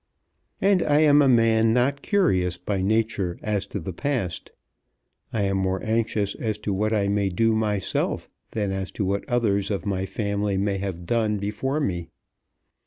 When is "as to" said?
3.43-3.79, 6.33-6.73, 8.71-9.05